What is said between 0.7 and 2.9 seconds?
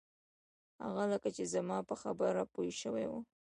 هغه لکه چې زما په خبره پوی